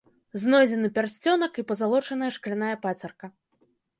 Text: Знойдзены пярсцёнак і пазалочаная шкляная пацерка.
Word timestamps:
Знойдзены 0.43 0.89
пярсцёнак 0.95 1.59
і 1.61 1.65
пазалочаная 1.71 2.31
шкляная 2.39 2.75
пацерка. 2.87 3.33